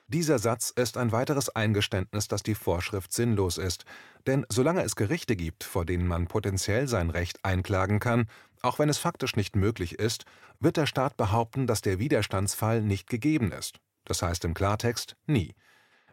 Dieser 0.08 0.40
Satz 0.40 0.70
ist 0.70 0.96
ein 0.96 1.12
weiteres 1.12 1.50
Eingeständnis, 1.50 2.26
dass 2.26 2.42
die 2.42 2.56
Vorschrift 2.56 3.12
sinnlos 3.12 3.58
ist, 3.58 3.84
denn 4.26 4.44
solange 4.48 4.82
es 4.82 4.96
Gerichte 4.96 5.36
gibt, 5.36 5.62
vor 5.62 5.84
denen 5.84 6.08
man 6.08 6.26
potenziell 6.26 6.88
sein 6.88 7.10
Recht 7.10 7.44
einklagen 7.44 8.00
kann, 8.00 8.26
auch 8.62 8.80
wenn 8.80 8.88
es 8.88 8.98
faktisch 8.98 9.36
nicht 9.36 9.54
möglich 9.54 10.00
ist, 10.00 10.24
wird 10.58 10.76
der 10.76 10.86
Staat 10.86 11.16
behaupten, 11.16 11.68
dass 11.68 11.80
der 11.80 12.00
Widerstandsfall 12.00 12.82
nicht 12.82 13.08
gegeben 13.08 13.52
ist. 13.52 13.78
Das 14.04 14.22
heißt 14.22 14.44
im 14.44 14.54
Klartext 14.54 15.16
nie. 15.26 15.54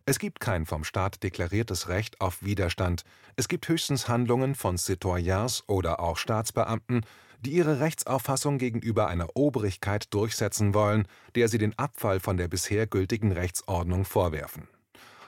Es 0.10 0.20
gibt 0.20 0.40
kein 0.40 0.66
vom 0.66 0.86
Staat 0.86 1.22
deklariertes 1.22 1.90
Recht 1.90 2.22
auf 2.22 2.42
Widerstand, 2.42 3.04
es 3.36 3.50
gibt 3.50 3.68
höchstens 3.68 4.08
Handlungen 4.08 4.56
von 4.56 4.78
Citoyens 4.78 5.66
oder 5.68 6.00
auch 6.00 6.16
Staatsbeamten, 6.16 7.02
die 7.42 7.52
ihre 7.52 7.82
Rechtsauffassung 7.82 8.58
gegenüber 8.58 9.10
einer 9.10 9.36
Obrigkeit 9.36 10.14
durchsetzen 10.14 10.74
wollen, 10.74 11.10
der 11.36 11.50
sie 11.50 11.58
den 11.58 11.78
Abfall 11.78 12.22
von 12.22 12.38
der 12.38 12.48
bisher 12.48 12.88
gültigen 12.88 13.34
Rechtsordnung 13.34 14.06
vorwerfen. 14.06 14.70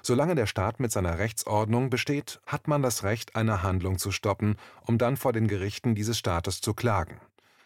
Solange 0.02 0.36
der 0.36 0.46
Staat 0.46 0.80
mit 0.80 0.94
seiner 0.94 1.20
Rechtsordnung 1.20 1.90
besteht, 1.90 2.40
hat 2.46 2.70
man 2.70 2.82
das 2.82 3.04
Recht, 3.04 3.36
eine 3.36 3.64
Handlung 3.64 3.98
zu 3.98 4.14
stoppen, 4.14 4.56
um 4.86 4.98
dann 4.98 5.18
vor 5.18 5.34
den 5.34 5.50
Gerichten 5.50 5.94
dieses 5.94 6.18
Staates 6.18 6.62
zu 6.62 6.74
klagen. 6.74 7.20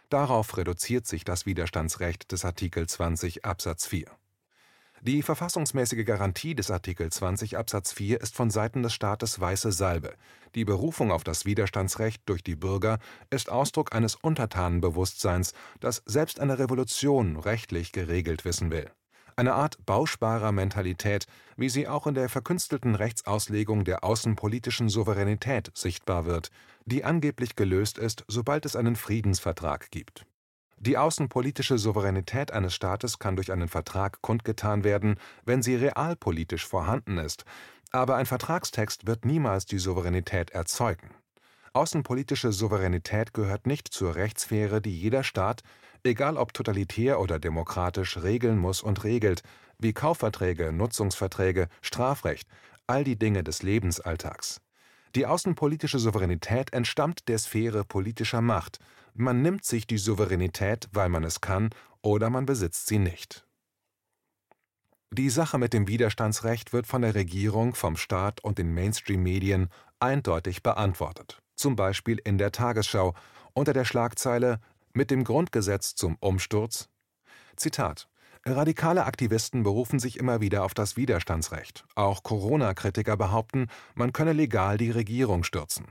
Darauf 0.10 0.58
reduziert 0.58 1.06
sich 1.06 1.24
das 1.24 1.46
Widerstandsrecht 1.46 2.32
des 2.32 2.44
Artikel 2.44 2.90
20 2.90 3.46
Absatz 3.46 3.86
4. 3.86 4.08
Die 5.06 5.22
verfassungsmäßige 5.22 6.06
Garantie 6.06 6.56
des 6.56 6.72
Artikel 6.72 7.12
20 7.12 7.58
Absatz 7.58 7.92
4 7.92 8.22
ist 8.22 8.36
von 8.36 8.50
Seiten 8.50 8.84
des 8.84 8.94
Staates 8.94 9.38
weiße 9.38 9.74
Salbe. 9.74 10.14
Die 10.56 10.64
Berufung 10.64 11.12
auf 11.12 11.26
das 11.26 11.44
Widerstandsrecht 11.44 12.22
durch 12.26 12.42
die 12.42 12.56
Bürger 12.56 13.00
ist 13.30 13.50
Ausdruck 13.50 13.94
eines 13.94 14.16
Untertanenbewusstseins, 14.16 15.54
das 15.82 16.04
selbst 16.06 16.40
eine 16.40 16.58
Revolution 16.58 17.36
rechtlich 17.36 17.92
geregelt 17.92 18.46
wissen 18.46 18.72
will. 18.72 18.90
Eine 19.36 19.56
Art 19.56 19.86
bausparer 19.86 20.54
Mentalität, 20.54 21.26
wie 21.58 21.68
sie 21.68 21.90
auch 21.90 22.08
in 22.08 22.16
der 22.16 22.30
verkünstelten 22.30 22.96
Rechtsauslegung 22.96 23.84
der 23.84 24.06
außenpolitischen 24.06 24.88
Souveränität 24.88 25.70
sichtbar 25.74 26.26
wird, 26.26 26.50
die 26.86 27.04
angeblich 27.04 27.58
gelöst 27.58 27.98
ist, 27.98 28.24
sobald 28.30 28.66
es 28.66 28.78
einen 28.78 28.96
Friedensvertrag 28.96 29.92
gibt 29.92 30.26
die 30.86 30.98
außenpolitische 30.98 31.78
Souveränität 31.78 32.52
eines 32.52 32.76
Staates 32.76 33.18
kann 33.18 33.38
durch 33.38 33.54
einen 33.54 33.70
Vertrag 33.70 34.22
kundgetan 34.22 34.84
werden, 34.84 35.16
wenn 35.46 35.64
sie 35.64 35.76
realpolitisch 35.76 36.68
vorhanden 36.68 37.18
ist, 37.18 37.46
aber 37.92 38.18
ein 38.18 38.26
Vertragstext 38.26 39.08
wird 39.08 39.24
niemals 39.24 39.66
die 39.66 39.78
Souveränität 39.78 40.50
erzeugen. 40.50 41.12
Außenpolitische 41.72 42.52
Souveränität 42.52 43.34
gehört 43.34 43.66
nicht 43.66 43.88
zur 43.88 44.16
Rechtssphäre, 44.16 44.82
die 44.82 45.00
jeder 45.00 45.24
Staat, 45.24 45.62
egal 46.04 46.36
ob 46.36 46.54
totalitär 46.54 47.22
oder 47.22 47.40
demokratisch, 47.40 48.18
regeln 48.18 48.58
muss 48.58 48.84
und 48.84 49.06
regelt, 49.06 49.42
wie 49.80 49.94
Kaufverträge, 49.94 50.74
Nutzungsverträge, 50.74 51.70
Strafrecht, 51.82 52.50
all 52.88 53.06
die 53.06 53.18
Dinge 53.18 53.46
des 53.46 53.64
Lebensalltags. 53.64 54.60
Die 55.16 55.28
außenpolitische 55.28 56.00
Souveränität 56.00 56.74
entstammt 56.74 57.30
der 57.30 57.38
Sphäre 57.38 57.86
politischer 57.86 58.42
Macht, 58.42 58.80
man 59.14 59.42
nimmt 59.42 59.66
sich 59.66 59.88
die 59.88 59.98
Souveränität, 59.98 60.90
weil 60.92 61.10
man 61.10 61.24
es 61.24 61.42
kann, 61.42 61.70
oder 62.02 62.30
man 62.30 62.46
besitzt 62.46 62.88
sie 62.88 63.00
nicht. 63.00 63.46
Die 65.12 65.30
Sache 65.30 65.58
mit 65.58 65.74
dem 65.74 65.88
Widerstandsrecht 65.88 66.74
wird 66.74 66.88
von 66.88 67.04
der 67.04 67.14
Regierung, 67.14 67.76
vom 67.76 67.98
Staat 67.98 68.44
und 68.44 68.58
den 68.58 68.74
Mainstream-Medien 68.74 69.70
eindeutig 70.00 70.64
beantwortet, 70.64 71.42
zum 71.56 71.76
Beispiel 71.76 72.20
in 72.24 72.38
der 72.38 72.52
Tagesschau 72.52 73.14
unter 73.54 73.74
der 73.74 73.86
Schlagzeile 73.86 74.60
Mit 74.96 75.12
dem 75.12 75.24
Grundgesetz 75.24 75.96
zum 75.96 76.18
Umsturz. 76.20 76.90
Zitat 77.56 78.08
Radikale 78.46 79.06
Aktivisten 79.06 79.64
berufen 79.64 80.00
sich 80.00 80.20
immer 80.20 80.42
wieder 80.42 80.66
auf 80.66 80.74
das 80.74 80.98
Widerstandsrecht. 80.98 81.86
Auch 81.96 82.24
Corona-Kritiker 82.24 83.16
behaupten, 83.16 83.68
man 83.96 84.12
könne 84.12 84.34
legal 84.34 84.78
die 84.78 84.92
Regierung 84.92 85.46
stürzen. 85.46 85.86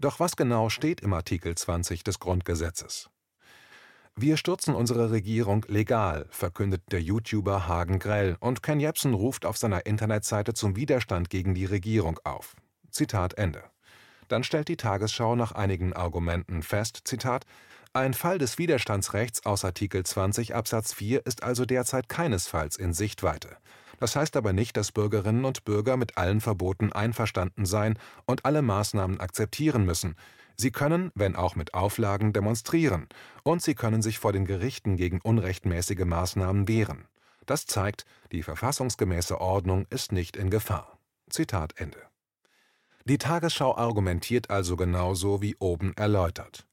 Doch 0.00 0.18
was 0.18 0.34
genau 0.34 0.70
steht 0.70 1.02
im 1.02 1.12
Artikel 1.12 1.54
20 1.54 2.02
des 2.02 2.18
Grundgesetzes? 2.18 3.10
Wir 4.16 4.38
stürzen 4.38 4.74
unsere 4.74 5.10
Regierung 5.10 5.66
legal, 5.68 6.26
verkündet 6.30 6.82
der 6.90 7.02
YouTuber 7.02 7.68
Hagen 7.68 7.98
Grell 7.98 8.38
und 8.40 8.62
Ken 8.62 8.80
Jebsen 8.80 9.12
ruft 9.12 9.44
auf 9.44 9.58
seiner 9.58 9.84
Internetseite 9.84 10.54
zum 10.54 10.76
Widerstand 10.76 11.28
gegen 11.28 11.54
die 11.54 11.66
Regierung 11.66 12.18
auf. 12.24 12.56
Zitat 12.90 13.34
Ende. 13.34 13.62
Dann 14.28 14.42
stellt 14.42 14.68
die 14.68 14.76
Tagesschau 14.78 15.36
nach 15.36 15.52
einigen 15.52 15.92
Argumenten 15.92 16.62
fest, 16.62 17.02
Zitat, 17.04 17.44
ein 17.92 18.14
Fall 18.14 18.38
des 18.38 18.56
Widerstandsrechts 18.56 19.44
aus 19.44 19.64
Artikel 19.64 20.04
20 20.04 20.54
Absatz 20.54 20.92
4 20.92 21.26
ist 21.26 21.42
also 21.42 21.64
derzeit 21.64 22.08
keinesfalls 22.08 22.76
in 22.76 22.92
Sichtweite. 22.92 23.56
Das 23.98 24.14
heißt 24.14 24.36
aber 24.36 24.52
nicht, 24.52 24.76
dass 24.76 24.92
Bürgerinnen 24.92 25.44
und 25.44 25.64
Bürger 25.64 25.96
mit 25.96 26.16
allen 26.16 26.40
Verboten 26.40 26.92
einverstanden 26.92 27.66
sein 27.66 27.98
und 28.26 28.44
alle 28.44 28.62
Maßnahmen 28.62 29.18
akzeptieren 29.18 29.84
müssen. 29.84 30.14
Sie 30.56 30.70
können, 30.70 31.10
wenn 31.14 31.34
auch 31.34 31.56
mit 31.56 31.74
Auflagen, 31.74 32.32
demonstrieren, 32.32 33.08
und 33.42 33.60
sie 33.60 33.74
können 33.74 34.02
sich 34.02 34.18
vor 34.18 34.32
den 34.32 34.44
Gerichten 34.44 34.96
gegen 34.96 35.20
unrechtmäßige 35.20 36.04
Maßnahmen 36.04 36.68
wehren. 36.68 37.08
Das 37.44 37.66
zeigt, 37.66 38.04
die 38.30 38.42
verfassungsgemäße 38.42 39.40
Ordnung 39.40 39.86
ist 39.90 40.12
nicht 40.12 40.36
in 40.36 40.50
Gefahr. 40.50 40.98
Zitat 41.28 41.72
Ende. 41.76 41.98
Die 43.04 43.18
Tagesschau 43.18 43.76
argumentiert 43.76 44.50
also 44.50 44.76
genauso 44.76 45.42
wie 45.42 45.56
oben 45.58 45.92
erläutert. 45.96 46.66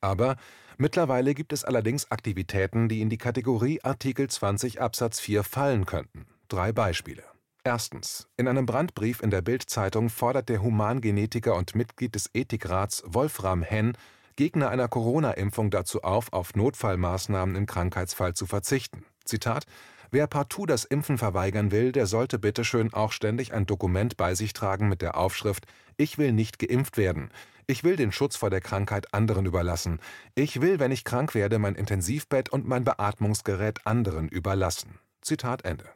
Aber 0.00 0.36
mittlerweile 0.76 1.34
gibt 1.34 1.52
es 1.52 1.64
allerdings 1.64 2.10
Aktivitäten, 2.10 2.88
die 2.88 3.00
in 3.00 3.10
die 3.10 3.18
Kategorie 3.18 3.80
Artikel 3.82 4.28
20 4.28 4.80
Absatz 4.80 5.20
4 5.20 5.42
fallen 5.42 5.86
könnten. 5.86 6.26
Drei 6.48 6.72
Beispiele. 6.72 7.24
Erstens. 7.64 8.28
In 8.36 8.48
einem 8.48 8.66
Brandbrief 8.66 9.22
in 9.22 9.30
der 9.30 9.42
Bild-Zeitung 9.42 10.08
fordert 10.08 10.48
der 10.48 10.62
Humangenetiker 10.62 11.54
und 11.54 11.74
Mitglied 11.74 12.14
des 12.14 12.30
Ethikrats 12.32 13.02
Wolfram 13.06 13.62
Henn 13.62 13.96
Gegner 14.36 14.70
einer 14.70 14.86
Corona-Impfung 14.86 15.70
dazu 15.72 16.02
auf, 16.02 16.32
auf 16.32 16.54
Notfallmaßnahmen 16.54 17.56
im 17.56 17.66
Krankheitsfall 17.66 18.34
zu 18.34 18.46
verzichten. 18.46 19.04
Zitat 19.24 19.64
Wer 20.10 20.26
partout 20.26 20.66
das 20.66 20.84
Impfen 20.84 21.18
verweigern 21.18 21.70
will, 21.70 21.92
der 21.92 22.06
sollte 22.06 22.38
bitteschön 22.38 22.94
auch 22.94 23.12
ständig 23.12 23.52
ein 23.52 23.66
Dokument 23.66 24.16
bei 24.16 24.34
sich 24.34 24.52
tragen 24.52 24.88
mit 24.88 25.02
der 25.02 25.18
Aufschrift 25.18 25.66
Ich 26.00 26.16
will 26.16 26.32
nicht 26.32 26.60
geimpft 26.60 26.96
werden. 26.96 27.30
Ich 27.66 27.82
will 27.82 27.96
den 27.96 28.12
Schutz 28.12 28.36
vor 28.36 28.50
der 28.50 28.60
Krankheit 28.60 29.12
anderen 29.12 29.46
überlassen. 29.46 29.98
Ich 30.36 30.60
will, 30.60 30.78
wenn 30.78 30.92
ich 30.92 31.02
krank 31.02 31.34
werde, 31.34 31.58
mein 31.58 31.74
Intensivbett 31.74 32.50
und 32.50 32.68
mein 32.68 32.84
Beatmungsgerät 32.84 33.84
anderen 33.84 34.28
überlassen. 34.28 35.00
Zitat 35.22 35.64
Ende. 35.64 35.86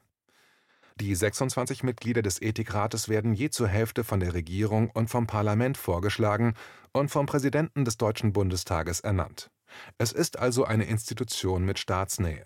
Die 1.01 1.15
26 1.15 1.85
Mitglieder 1.85 2.21
des 2.21 2.43
Ethikrates 2.43 3.09
werden 3.09 3.33
je 3.33 3.51
zur 3.51 3.69
Hälfte 3.69 4.03
von 4.03 4.19
der 4.19 4.35
Regierung 4.35 4.91
und 4.91 5.09
vom 5.09 5.29
Parlament 5.29 5.79
vorgeschlagen 5.79 6.55
und 6.93 7.11
vom 7.11 7.27
Präsidenten 7.27 7.85
des 7.85 7.97
Deutschen 7.97 8.33
Bundestages 8.33 8.99
ernannt. 8.99 9.53
Es 9.99 10.11
ist 10.11 10.37
also 10.37 10.65
eine 10.65 10.85
Institution 10.85 11.65
mit 11.65 11.79
Staatsnähe. 11.79 12.45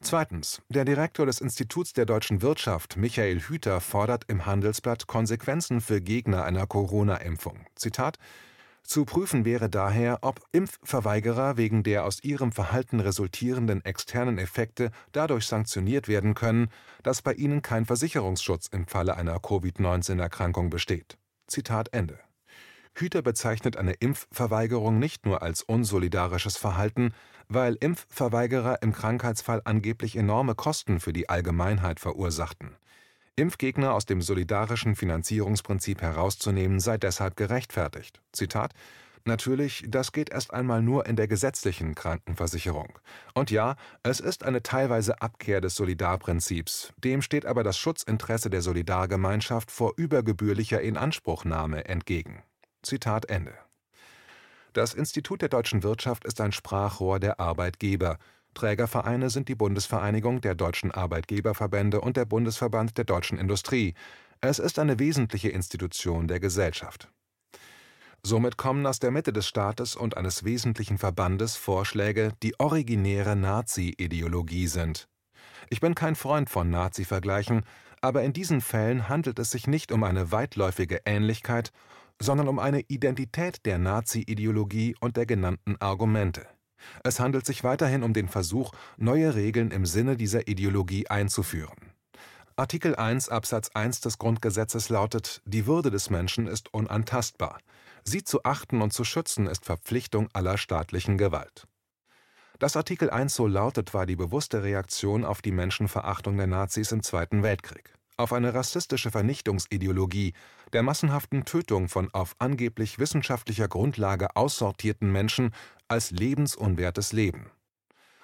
Zweitens. 0.00 0.62
Der 0.68 0.84
Direktor 0.84 1.26
des 1.26 1.40
Instituts 1.40 1.92
der 1.92 2.06
deutschen 2.06 2.40
Wirtschaft, 2.40 2.96
Michael 2.96 3.40
Hüter, 3.40 3.80
fordert 3.80 4.24
im 4.28 4.46
Handelsblatt 4.46 5.06
Konsequenzen 5.08 5.80
für 5.80 6.00
Gegner 6.00 6.44
einer 6.44 6.66
Corona-Impfung. 6.66 7.66
Zitat 7.74 8.18
zu 8.84 9.04
prüfen 9.04 9.44
wäre 9.44 9.68
daher, 9.68 10.20
ob 10.22 10.40
Impfverweigerer 10.52 11.58
wegen 11.58 11.82
der 11.82 12.04
aus 12.04 12.24
ihrem 12.24 12.52
Verhalten 12.52 13.00
resultierenden 13.00 13.84
externen 13.84 14.38
Effekte 14.38 14.92
dadurch 15.12 15.46
sanktioniert 15.46 16.08
werden 16.08 16.32
können, 16.32 16.68
dass 17.02 17.20
bei 17.20 17.34
ihnen 17.34 17.60
kein 17.60 17.84
Versicherungsschutz 17.84 18.68
im 18.68 18.86
Falle 18.86 19.14
einer 19.16 19.38
Covid-19-Erkrankung 19.40 20.70
besteht. 20.70 21.18
Zitat 21.48 21.92
Ende. 21.92 22.18
Hüter 23.00 23.22
bezeichnet 23.22 23.76
eine 23.76 23.92
Impfverweigerung 23.92 24.98
nicht 24.98 25.26
nur 25.26 25.42
als 25.42 25.62
unsolidarisches 25.62 26.56
Verhalten, 26.56 27.12
weil 27.48 27.74
Impfverweigerer 27.74 28.82
im 28.82 28.92
Krankheitsfall 28.92 29.62
angeblich 29.64 30.16
enorme 30.16 30.54
Kosten 30.54 31.00
für 31.00 31.12
die 31.12 31.28
Allgemeinheit 31.28 32.00
verursachten. 32.00 32.76
Impfgegner 33.36 33.94
aus 33.94 34.04
dem 34.04 34.20
solidarischen 34.20 34.96
Finanzierungsprinzip 34.96 36.02
herauszunehmen 36.02 36.80
sei 36.80 36.98
deshalb 36.98 37.36
gerechtfertigt. 37.36 38.20
Zitat 38.32 38.72
Natürlich, 39.24 39.84
das 39.86 40.12
geht 40.12 40.30
erst 40.30 40.54
einmal 40.54 40.80
nur 40.80 41.06
in 41.06 41.14
der 41.16 41.28
gesetzlichen 41.28 41.94
Krankenversicherung. 41.94 42.98
Und 43.34 43.50
ja, 43.50 43.76
es 44.02 44.20
ist 44.20 44.42
eine 44.42 44.62
teilweise 44.62 45.20
Abkehr 45.20 45.60
des 45.60 45.74
Solidarprinzips, 45.74 46.94
dem 46.96 47.20
steht 47.20 47.44
aber 47.44 47.62
das 47.62 47.76
Schutzinteresse 47.78 48.48
der 48.48 48.62
Solidargemeinschaft 48.62 49.70
vor 49.70 49.92
übergebührlicher 49.96 50.80
Inanspruchnahme 50.80 51.84
entgegen. 51.84 52.42
Zitat 52.88 53.26
Ende. 53.26 53.54
Das 54.72 54.94
Institut 54.94 55.42
der 55.42 55.48
deutschen 55.48 55.82
Wirtschaft 55.82 56.24
ist 56.24 56.40
ein 56.40 56.52
Sprachrohr 56.52 57.20
der 57.20 57.40
Arbeitgeber, 57.40 58.18
Trägervereine 58.54 59.30
sind 59.30 59.48
die 59.48 59.54
Bundesvereinigung 59.54 60.40
der 60.40 60.56
deutschen 60.56 60.90
Arbeitgeberverbände 60.90 62.00
und 62.00 62.16
der 62.16 62.24
Bundesverband 62.24 62.98
der 62.98 63.04
deutschen 63.04 63.38
Industrie. 63.38 63.94
Es 64.40 64.58
ist 64.58 64.80
eine 64.80 64.98
wesentliche 64.98 65.50
Institution 65.50 66.26
der 66.26 66.40
Gesellschaft. 66.40 67.08
Somit 68.24 68.56
kommen 68.56 68.84
aus 68.84 68.98
der 68.98 69.12
Mitte 69.12 69.32
des 69.32 69.46
Staates 69.46 69.94
und 69.94 70.16
eines 70.16 70.42
wesentlichen 70.42 70.98
Verbandes 70.98 71.54
Vorschläge, 71.54 72.32
die 72.42 72.58
originäre 72.58 73.36
Nazi-Ideologie 73.36 74.66
sind. 74.66 75.08
Ich 75.70 75.80
bin 75.80 75.94
kein 75.94 76.16
Freund 76.16 76.50
von 76.50 76.68
Nazi-Vergleichen, 76.68 77.62
aber 78.00 78.22
in 78.24 78.32
diesen 78.32 78.60
Fällen 78.60 79.08
handelt 79.08 79.38
es 79.38 79.52
sich 79.52 79.68
nicht 79.68 79.92
um 79.92 80.02
eine 80.02 80.32
weitläufige 80.32 81.02
Ähnlichkeit, 81.04 81.70
sondern 82.20 82.48
um 82.48 82.58
eine 82.58 82.80
Identität 82.88 83.64
der 83.66 83.78
Nazi-Ideologie 83.78 84.96
und 85.00 85.16
der 85.16 85.26
genannten 85.26 85.76
Argumente. 85.80 86.46
Es 87.04 87.20
handelt 87.20 87.46
sich 87.46 87.64
weiterhin 87.64 88.02
um 88.02 88.12
den 88.12 88.28
Versuch, 88.28 88.72
neue 88.96 89.34
Regeln 89.34 89.70
im 89.70 89.86
Sinne 89.86 90.16
dieser 90.16 90.48
Ideologie 90.48 91.08
einzuführen. 91.08 91.92
Artikel 92.56 92.96
1 92.96 93.28
Absatz 93.28 93.70
1 93.74 94.00
des 94.00 94.18
Grundgesetzes 94.18 94.88
lautet: 94.88 95.42
Die 95.44 95.66
Würde 95.66 95.90
des 95.90 96.10
Menschen 96.10 96.46
ist 96.46 96.72
unantastbar. 96.74 97.58
Sie 98.04 98.24
zu 98.24 98.42
achten 98.44 98.82
und 98.82 98.92
zu 98.92 99.04
schützen 99.04 99.46
ist 99.46 99.64
Verpflichtung 99.64 100.28
aller 100.32 100.58
staatlichen 100.58 101.18
Gewalt. 101.18 101.68
Dass 102.58 102.76
Artikel 102.76 103.10
1 103.10 103.34
so 103.34 103.46
lautet, 103.46 103.94
war 103.94 104.06
die 104.06 104.16
bewusste 104.16 104.64
Reaktion 104.64 105.24
auf 105.24 105.42
die 105.42 105.52
Menschenverachtung 105.52 106.36
der 106.36 106.48
Nazis 106.48 106.90
im 106.90 107.04
Zweiten 107.04 107.44
Weltkrieg, 107.44 107.94
auf 108.18 108.32
eine 108.32 108.52
rassistische 108.52 109.10
Vernichtungsideologie, 109.10 110.34
der 110.72 110.82
massenhaften 110.82 111.44
Tötung 111.44 111.88
von 111.88 112.12
auf 112.12 112.34
angeblich 112.38 112.98
wissenschaftlicher 112.98 113.68
Grundlage 113.68 114.36
aussortierten 114.36 115.10
Menschen 115.10 115.54
als 115.88 116.10
lebensunwertes 116.10 117.12
Leben. 117.12 117.50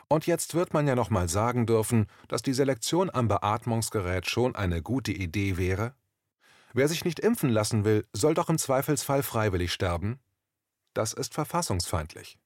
Und 0.09 0.27
jetzt 0.27 0.55
wird 0.55 0.75
man 0.75 0.87
ja 0.87 0.95
noch 0.95 1.11
mal 1.11 1.29
sagen 1.29 1.67
dürfen, 1.67 2.07
dass 2.29 2.43
die 2.43 2.53
Selektion 2.53 3.11
am 3.11 3.29
Beatmungsgerät 3.29 4.29
schon 4.29 4.55
eine 4.55 4.83
gute 4.83 5.13
Idee 5.13 5.57
wäre? 5.57 5.95
Wer 6.73 6.89
sich 6.89 7.05
nicht 7.05 7.21
impfen 7.21 7.51
lassen 7.51 7.85
will, 7.85 8.07
soll 8.13 8.35
doch 8.35 8.49
im 8.49 8.59
Zweifelsfall 8.59 9.23
freiwillig 9.23 9.73
sterben? 9.73 10.19
Das 10.93 11.13
ist 11.13 11.35
verfassungsfeindlich. 11.35 12.39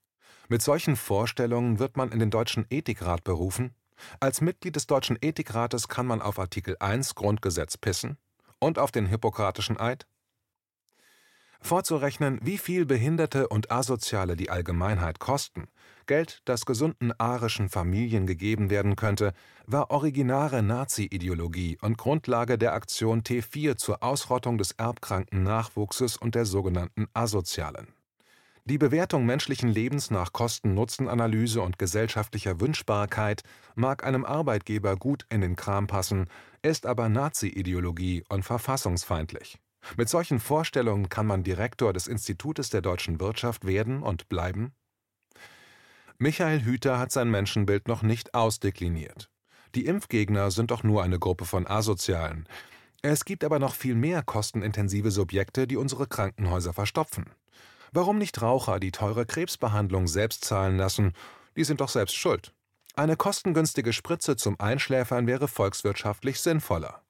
Mit 0.49 0.63
solchen 0.63 0.97
Vorstellungen 0.97 1.79
wird 1.79 1.97
man 1.97 2.13
in 2.13 2.19
den 2.19 2.31
Deutschen 2.31 2.67
Ethikrat 2.71 3.25
berufen. 3.25 3.75
Als 4.21 4.41
Mitglied 4.41 4.77
des 4.77 4.87
Deutschen 4.87 5.19
Ethikrates 5.21 5.89
kann 5.89 6.07
man 6.07 6.23
auf 6.23 6.39
Artikel 6.39 6.77
1 6.81 7.15
Grundgesetz 7.15 7.77
pissen 7.77 8.19
und 8.59 8.79
auf 8.79 8.91
den 8.91 9.07
Hippokratischen 9.07 9.79
Eid. 9.79 10.07
Vorzurechnen, 11.61 12.39
wie 12.43 12.57
viel 12.57 12.87
Behinderte 12.87 13.49
und 13.49 13.73
Asoziale 13.73 14.37
die 14.37 14.49
Allgemeinheit 14.49 15.19
kosten, 15.19 15.67
Geld, 16.07 16.41
das 16.45 16.65
gesunden 16.65 17.13
arischen 17.19 17.69
Familien 17.69 18.27
gegeben 18.27 18.71
werden 18.71 18.97
könnte, 18.97 19.35
war 19.67 19.91
originäre 19.91 20.63
Nazi-Ideologie 20.63 21.77
und 21.83 21.99
Grundlage 21.99 22.59
der 22.59 22.75
Aktion 22.75 23.23
T4 23.23 23.77
zur 23.77 24.03
Ausrottung 24.03 24.57
des 24.57 24.73
erbkranken 24.73 25.43
Nachwuchses 25.43 26.17
und 26.17 26.35
der 26.35 26.47
sogenannten 26.47 27.09
Asozialen. 27.13 27.98
Die 28.69 28.77
Bewertung 28.77 29.25
menschlichen 29.25 29.71
Lebens 29.71 30.11
nach 30.11 30.35
Kosten-Nutzen-Analyse 30.35 31.63
und 31.63 31.79
gesellschaftlicher 31.79 32.61
Wünschbarkeit 32.61 33.43
mag 33.75 34.05
einem 34.05 34.27
Arbeitgeber 34.27 34.97
gut 34.97 35.25
in 35.31 35.41
den 35.41 35.57
Kram 35.57 35.87
passen, 35.87 36.27
ist 36.61 36.85
aber 36.85 37.09
Nazi-Ideologie 37.09 38.25
und 38.29 38.43
verfassungsfeindlich. 38.43 39.59
Mit 39.97 40.11
solchen 40.11 40.39
Vorstellungen 40.39 41.09
kann 41.09 41.27
man 41.27 41.45
Direktor 41.45 41.95
des 41.95 42.09
Institutes 42.09 42.69
der 42.69 42.83
deutschen 42.83 43.21
Wirtschaft 43.21 43.67
werden 43.67 44.03
und 44.03 44.29
bleiben? 44.29 44.75
Michael 46.19 46.63
Hüter 46.63 46.99
hat 46.99 47.11
sein 47.11 47.31
Menschenbild 47.31 47.89
noch 47.89 48.03
nicht 48.03 48.35
ausdekliniert. 48.35 49.31
Die 49.77 49.87
Impfgegner 49.87 50.51
sind 50.51 50.73
doch 50.73 50.83
nur 50.83 51.03
eine 51.03 51.19
Gruppe 51.19 51.47
von 51.47 51.67
Asozialen. 51.67 52.47
Es 53.01 53.25
gibt 53.25 53.45
aber 53.45 53.61
noch 53.61 53.75
viel 53.75 53.95
mehr 53.95 54.23
kostenintensive 54.23 55.11
Subjekte, 55.11 55.67
die 55.67 55.79
unsere 55.79 56.07
Krankenhäuser 56.07 56.75
verstopfen. 56.75 57.31
Warum 57.93 58.19
nicht 58.19 58.41
Raucher 58.43 58.81
die 58.81 58.93
teure 58.93 59.27
Krebsbehandlung 59.27 60.07
selbst 60.09 60.45
zahlen 60.45 60.77
lassen? 60.77 61.13
Die 61.57 61.65
sind 61.65 61.81
doch 61.81 61.89
selbst 61.89 62.17
schuld. 62.17 62.53
Eine 62.95 63.17
kostengünstige 63.17 63.93
Spritze 63.93 64.37
zum 64.37 64.59
Einschläfern 64.61 65.27
wäre 65.27 65.49
volkswirtschaftlich 65.49 66.41
sinnvoller. 66.41 67.03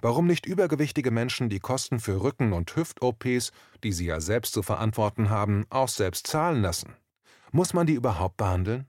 Warum 0.00 0.26
nicht 0.26 0.46
übergewichtige 0.46 1.10
Menschen 1.10 1.48
die 1.48 1.58
Kosten 1.58 2.00
für 2.00 2.22
Rücken- 2.22 2.52
und 2.52 2.74
Hüft-OPs, 2.74 3.52
die 3.82 3.92
sie 3.92 4.06
ja 4.06 4.20
selbst 4.20 4.54
zu 4.54 4.62
verantworten 4.62 5.30
haben, 5.30 5.66
auch 5.70 5.88
selbst 5.88 6.26
zahlen 6.26 6.62
lassen? 6.62 6.96
Muss 7.50 7.74
man 7.74 7.86
die 7.86 7.94
überhaupt 7.94 8.36
behandeln? 8.36 8.88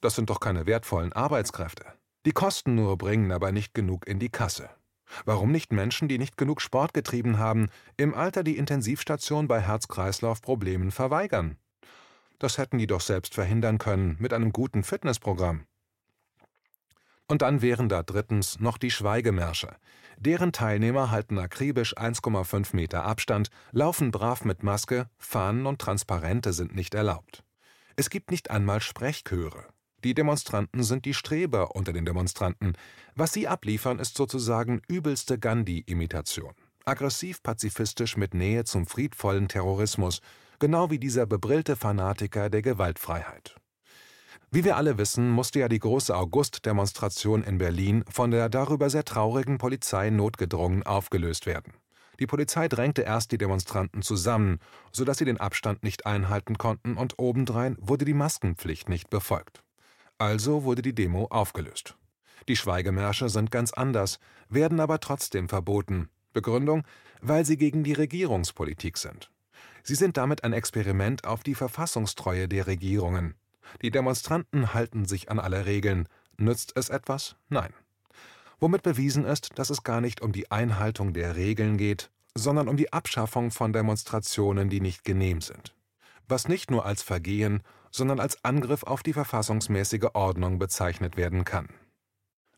Das 0.00 0.14
sind 0.16 0.30
doch 0.30 0.40
keine 0.40 0.66
wertvollen 0.66 1.12
Arbeitskräfte. 1.12 1.86
Die 2.26 2.32
kosten 2.32 2.74
nur, 2.74 2.98
bringen 2.98 3.32
aber 3.32 3.52
nicht 3.52 3.74
genug 3.74 4.06
in 4.06 4.18
die 4.18 4.28
Kasse. 4.28 4.68
Warum 5.24 5.52
nicht 5.52 5.72
Menschen, 5.72 6.08
die 6.08 6.18
nicht 6.18 6.36
genug 6.36 6.60
Sport 6.60 6.94
getrieben 6.94 7.38
haben, 7.38 7.68
im 7.96 8.14
Alter 8.14 8.42
die 8.42 8.56
Intensivstation 8.56 9.48
bei 9.48 9.60
Herz-Kreislauf-Problemen 9.60 10.90
verweigern? 10.90 11.56
Das 12.38 12.58
hätten 12.58 12.78
die 12.78 12.86
doch 12.86 13.00
selbst 13.00 13.34
verhindern 13.34 13.78
können 13.78 14.16
mit 14.18 14.32
einem 14.32 14.52
guten 14.52 14.82
Fitnessprogramm. 14.82 15.66
Und 17.26 17.42
dann 17.42 17.62
wären 17.62 17.88
da 17.88 18.02
drittens 18.02 18.60
noch 18.60 18.76
die 18.76 18.90
Schweigemärsche. 18.90 19.76
Deren 20.18 20.52
Teilnehmer 20.52 21.10
halten 21.10 21.38
akribisch 21.38 21.96
1,5 21.96 22.76
Meter 22.76 23.04
Abstand, 23.04 23.48
laufen 23.72 24.10
brav 24.10 24.44
mit 24.44 24.62
Maske, 24.62 25.08
Fahnen 25.16 25.66
und 25.66 25.80
Transparente 25.80 26.52
sind 26.52 26.74
nicht 26.74 26.94
erlaubt. 26.94 27.42
Es 27.96 28.10
gibt 28.10 28.30
nicht 28.30 28.50
einmal 28.50 28.80
Sprechchöre. 28.80 29.66
Die 30.04 30.12
Demonstranten 30.12 30.82
sind 30.82 31.06
die 31.06 31.14
Streber 31.14 31.74
unter 31.74 31.94
den 31.94 32.04
Demonstranten. 32.04 32.74
Was 33.14 33.32
sie 33.32 33.48
abliefern, 33.48 33.98
ist 33.98 34.18
sozusagen 34.18 34.82
übelste 34.86 35.38
Gandhi-Imitation. 35.38 36.52
Aggressiv 36.84 37.42
pazifistisch 37.42 38.18
mit 38.18 38.34
Nähe 38.34 38.64
zum 38.64 38.86
friedvollen 38.86 39.48
Terrorismus, 39.48 40.20
genau 40.58 40.90
wie 40.90 40.98
dieser 40.98 41.24
bebrillte 41.24 41.74
Fanatiker 41.74 42.50
der 42.50 42.60
Gewaltfreiheit. 42.60 43.56
Wie 44.50 44.62
wir 44.62 44.76
alle 44.76 44.98
wissen, 44.98 45.30
musste 45.30 45.60
ja 45.60 45.68
die 45.68 45.78
große 45.78 46.14
August-Demonstration 46.14 47.42
in 47.42 47.56
Berlin 47.56 48.04
von 48.10 48.30
der 48.30 48.50
darüber 48.50 48.90
sehr 48.90 49.04
traurigen 49.04 49.56
Polizei 49.56 50.10
notgedrungen 50.10 50.82
aufgelöst 50.82 51.46
werden. 51.46 51.72
Die 52.20 52.26
Polizei 52.26 52.68
drängte 52.68 53.02
erst 53.02 53.32
die 53.32 53.38
Demonstranten 53.38 54.02
zusammen, 54.02 54.58
sodass 54.92 55.16
sie 55.16 55.24
den 55.24 55.40
Abstand 55.40 55.82
nicht 55.82 56.04
einhalten 56.04 56.58
konnten, 56.58 56.98
und 56.98 57.18
obendrein 57.18 57.76
wurde 57.80 58.04
die 58.04 58.14
Maskenpflicht 58.14 58.90
nicht 58.90 59.08
befolgt. 59.08 59.63
Also 60.18 60.64
wurde 60.64 60.82
die 60.82 60.94
Demo 60.94 61.26
aufgelöst. 61.26 61.96
Die 62.48 62.56
Schweigemärsche 62.56 63.28
sind 63.28 63.50
ganz 63.50 63.72
anders, 63.72 64.18
werden 64.48 64.80
aber 64.80 65.00
trotzdem 65.00 65.48
verboten. 65.48 66.08
Begründung, 66.32 66.84
weil 67.20 67.44
sie 67.44 67.56
gegen 67.56 67.84
die 67.84 67.92
Regierungspolitik 67.92 68.98
sind. 68.98 69.30
Sie 69.82 69.94
sind 69.94 70.16
damit 70.16 70.44
ein 70.44 70.52
Experiment 70.52 71.26
auf 71.26 71.42
die 71.42 71.54
Verfassungstreue 71.54 72.48
der 72.48 72.66
Regierungen. 72.66 73.34
Die 73.82 73.90
Demonstranten 73.90 74.74
halten 74.74 75.04
sich 75.04 75.30
an 75.30 75.38
alle 75.38 75.66
Regeln. 75.66 76.08
Nützt 76.36 76.72
es 76.76 76.88
etwas? 76.88 77.36
Nein 77.48 77.72
womit 78.64 78.82
bewiesen 78.82 79.26
ist, 79.26 79.50
dass 79.58 79.68
es 79.68 79.82
gar 79.82 80.00
nicht 80.00 80.22
um 80.22 80.32
die 80.32 80.50
Einhaltung 80.50 81.12
der 81.12 81.36
Regeln 81.36 81.76
geht, 81.76 82.10
sondern 82.34 82.68
um 82.68 82.78
die 82.78 82.94
Abschaffung 82.94 83.50
von 83.50 83.74
Demonstrationen, 83.74 84.70
die 84.70 84.80
nicht 84.80 85.04
genehm 85.04 85.42
sind, 85.42 85.74
was 86.28 86.48
nicht 86.48 86.70
nur 86.70 86.86
als 86.86 87.02
Vergehen, 87.02 87.62
sondern 87.94 88.18
als 88.18 88.44
Angriff 88.44 88.82
auf 88.82 89.04
die 89.04 89.12
verfassungsmäßige 89.12 90.08
Ordnung 90.14 90.58
bezeichnet 90.58 91.16
werden 91.16 91.44
kann. 91.44 91.68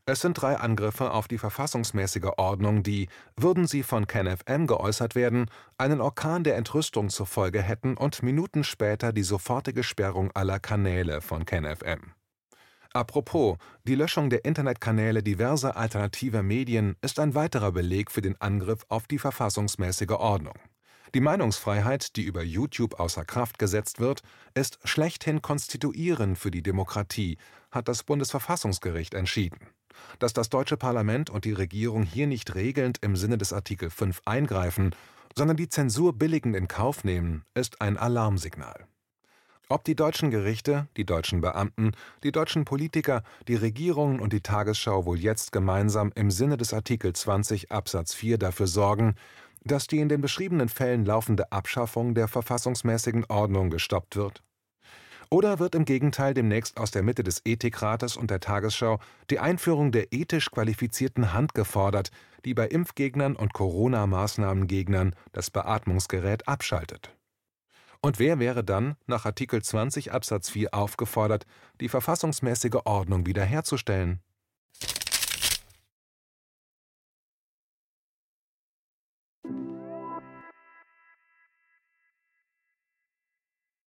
Es 0.07 0.21
sind 0.21 0.41
drei 0.41 0.57
Angriffe 0.57 1.11
auf 1.11 1.29
die 1.29 1.37
verfassungsmäßige 1.37 2.31
Ordnung, 2.37 2.83
die, 2.83 3.09
würden 3.37 3.67
sie 3.67 3.83
von 3.83 4.07
KenFM 4.07 4.67
geäußert 4.67 5.15
werden, 5.15 5.51
einen 5.79 6.01
Orkan 6.01 6.45
der 6.45 6.57
Entrüstung 6.57 7.11
zur 7.11 7.27
Folge 7.27 7.61
hätten 7.61 7.97
und 7.97 8.23
Minuten 8.23 8.65
später 8.65 9.13
die 9.13 9.25
sofortige 9.25 9.83
Sperrung 9.83 10.31
aller 10.33 10.61
Kanäle 10.61 11.21
von 11.21 11.45
KenFM. 11.45 12.13
Apropos, 12.95 13.59
die 13.85 13.97
Löschung 13.97 14.31
der 14.31 14.45
Internetkanäle 14.47 15.23
diverser 15.23 15.77
alternativer 15.77 16.43
Medien 16.43 16.97
ist 17.03 17.19
ein 17.19 17.35
weiterer 17.35 17.73
Beleg 17.73 18.11
für 18.11 18.23
den 18.23 18.41
Angriff 18.41 18.87
auf 18.89 19.07
die 19.07 19.19
verfassungsmäßige 19.19 20.13
Ordnung. 20.13 20.55
Die 21.15 21.21
Meinungsfreiheit, 21.21 22.17
die 22.17 22.23
über 22.23 22.43
YouTube 22.43 22.99
außer 22.99 23.25
Kraft 23.25 23.59
gesetzt 23.59 24.01
wird, 24.01 24.23
ist 24.55 24.79
schlechthin 24.85 25.41
konstituierend 25.41 26.39
für 26.39 26.51
die 26.51 26.63
Demokratie, 26.63 27.39
hat 27.71 27.89
das 27.89 28.03
Bundesverfassungsgericht 28.03 29.15
entschieden. 29.15 29.61
Dass 30.19 30.33
das 30.33 30.49
deutsche 30.49 30.77
Parlament 30.77 31.31
und 31.31 31.45
die 31.45 31.53
Regierung 31.53 32.03
hier 32.03 32.27
nicht 32.27 32.55
regelnd 32.55 32.99
im 33.03 33.17
Sinne 33.17 33.39
des 33.39 33.53
Artikel 33.53 33.91
5 33.91 34.23
eingreifen, 34.25 34.95
sondern 35.37 35.57
die 35.57 35.69
Zensur 35.69 36.13
billigend 36.13 36.57
in 36.57 36.69
Kauf 36.69 37.05
nehmen, 37.05 37.45
ist 37.55 37.81
ein 37.81 37.97
Alarmsignal. 37.97 38.87
Ob 39.69 39.83
die 39.83 39.97
deutschen 39.97 40.31
Gerichte, 40.31 40.87
die 40.97 41.05
deutschen 41.05 41.41
Beamten, 41.41 41.91
die 42.23 42.31
deutschen 42.31 42.65
Politiker, 42.65 43.25
die 43.49 43.57
Regierungen 43.57 44.21
und 44.21 44.33
die 44.33 44.41
Tagesschau 44.41 45.07
wohl 45.07 45.19
jetzt 45.19 45.51
gemeinsam 45.51 46.13
im 46.15 46.31
Sinne 46.31 46.57
des 46.57 46.73
Artikel 46.73 47.13
20 47.13 47.73
Absatz 47.73 48.15
4 48.15 48.39
dafür 48.39 48.69
sorgen, 48.69 49.17
dass 49.67 49.87
die 49.87 49.99
in 49.99 50.09
den 50.09 50.21
beschriebenen 50.21 50.69
Fällen 50.69 51.05
laufende 51.05 51.51
Abschaffung 51.53 52.15
der 52.15 52.29
verfassungsmäßigen 52.29 53.25
Ordnung 53.27 53.71
gestoppt 53.71 54.17
wird? 54.17 54.43
Oder 55.29 55.59
wird 55.59 55.75
im 55.75 55.85
Gegenteil 55.85 56.35
demnächst 56.35 56.79
aus 56.79 56.93
der 56.93 57.03
Mitte 57.03 57.25
des 57.25 57.43
Ethikrates 57.45 58.17
und 58.17 58.31
der 58.31 58.39
Tagesschau 58.39 59.01
die 59.29 59.41
Einführung 59.41 59.91
der 59.91 60.13
ethisch 60.13 60.51
qualifizierten 60.51 61.33
Hand 61.33 61.53
gefordert, 61.55 62.11
die 62.45 62.55
bei 62.55 62.69
Impfgegnern 62.69 63.35
und 63.35 63.53
Corona-Maßnahmengegnern 63.53 65.17
das 65.33 65.51
Beatmungsgerät 65.51 66.47
abschaltet? 66.47 67.13
Und 68.01 68.21
wer 68.21 68.39
wäre 68.39 68.63
dann 68.63 68.95
nach 69.07 69.25
Artikel 69.27 69.63
20 69.63 70.13
Absatz 70.13 70.49
4 70.51 70.73
aufgefordert, 70.73 71.45
die 71.81 71.89
verfassungsmäßige 71.89 72.83
Ordnung 72.85 73.27
wiederherzustellen 73.27 74.21